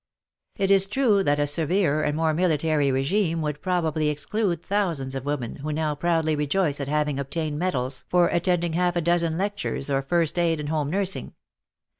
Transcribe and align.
It 0.55 0.71
is 0.71 0.87
true 0.87 1.21
that 1.23 1.39
a 1.39 1.45
severer 1.45 2.01
and 2.01 2.17
more 2.17 2.33
military 2.33 2.91
regime 2.91 3.39
would 3.43 3.61
probably 3.61 4.09
exclude 4.09 4.63
thousands 4.65 5.13
of 5.13 5.25
women 5.25 5.57
who 5.57 5.71
now 5.71 5.93
proudly 5.93 6.35
rejoice 6.35 6.79
at 6.79 6.87
having 6.87 7.19
obtained 7.19 7.59
medals 7.59 8.05
for 8.09 8.25
attending 8.29 8.73
half 8.73 8.95
a 8.95 9.01
dozen 9.01 9.37
lectures 9.37 9.91
on 9.91 10.01
first 10.01 10.39
aid 10.39 10.59
and 10.59 10.69
home 10.69 10.89
nursing. 10.89 11.35